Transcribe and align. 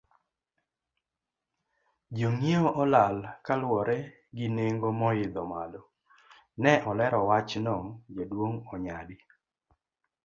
Jongiewo 2.17 2.69
olal 2.81 3.17
kaluwore 3.45 3.97
gi 4.35 4.47
nengo 4.55 4.89
moidho 4.99 5.41
malo, 5.51 5.81
ne 6.61 6.73
olero 6.89 7.19
wachno, 7.29 7.75
jaduong 8.15 8.57
Onyadi. 8.73 9.17